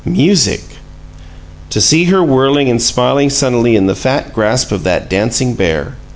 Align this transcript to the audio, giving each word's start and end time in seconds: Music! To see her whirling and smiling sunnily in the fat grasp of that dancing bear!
Music! 0.03 0.61
To 1.69 1.79
see 1.79 2.05
her 2.05 2.23
whirling 2.23 2.69
and 2.71 2.81
smiling 2.81 3.29
sunnily 3.29 3.75
in 3.75 3.85
the 3.85 3.93
fat 3.93 4.33
grasp 4.33 4.71
of 4.71 4.83
that 4.83 5.11
dancing 5.11 5.53
bear! 5.53 5.93